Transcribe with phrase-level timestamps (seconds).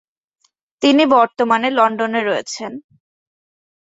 [0.81, 2.71] তিনি বর্তমানে লন্ডনে রয়েছেন।